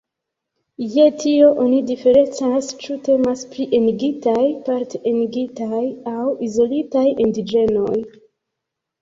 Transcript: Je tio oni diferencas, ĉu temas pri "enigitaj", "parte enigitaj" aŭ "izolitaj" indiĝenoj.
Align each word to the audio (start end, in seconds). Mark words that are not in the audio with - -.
Je 0.93 1.03
tio 1.23 1.49
oni 1.63 1.81
diferencas, 1.89 2.69
ĉu 2.85 2.97
temas 3.09 3.43
pri 3.51 3.67
"enigitaj", 3.81 4.47
"parte 4.71 5.01
enigitaj" 5.13 5.83
aŭ 6.15 6.25
"izolitaj" 6.49 7.07
indiĝenoj. 7.29 8.03